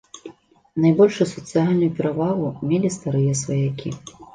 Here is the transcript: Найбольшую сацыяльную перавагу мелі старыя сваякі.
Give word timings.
Найбольшую 0.85 1.27
сацыяльную 1.35 1.91
перавагу 2.01 2.47
мелі 2.75 2.95
старыя 2.99 3.41
сваякі. 3.45 3.99